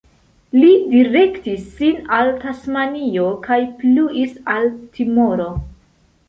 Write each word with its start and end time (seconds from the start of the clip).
Li 0.59 0.69
direktis 0.93 1.67
sin 1.81 1.99
al 2.19 2.31
Tasmanio 2.45 3.27
kaj 3.49 3.59
pluis 3.83 4.35
al 4.55 4.67
Timoro. 4.97 5.49